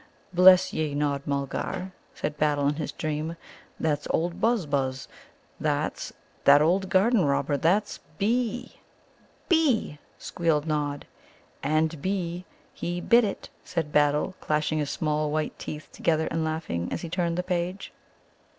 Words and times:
"Bless 0.33 0.73
ye, 0.73 0.95
Nod 0.95 1.21
Mulgar," 1.27 1.91
said 2.15 2.35
Battle 2.35 2.67
in 2.67 2.77
his 2.77 2.91
dream, 2.91 3.37
"that's 3.79 4.07
old 4.09 4.41
Buzz 4.41 4.65
buzz; 4.65 5.07
that's 5.59 6.11
that 6.43 6.59
old 6.59 6.89
garden 6.89 7.23
robber 7.23 7.55
that's 7.55 7.99
'B.'" 8.17 8.77
"'B,'" 9.47 9.99
squealed 10.17 10.65
Nod. 10.65 11.05
"And 11.61 12.01
'B' 12.01 12.45
he 12.73 12.99
bit 12.99 13.23
it," 13.23 13.51
said 13.63 13.91
Battle, 13.91 14.33
clashing 14.41 14.79
his 14.79 14.89
small 14.89 15.29
white 15.29 15.59
teeth 15.59 15.87
together 15.91 16.27
and 16.31 16.43
laughing, 16.43 16.91
as 16.91 17.01
he 17.01 17.07
turned 17.09 17.37
the 17.37 17.43
page. 17.43 17.93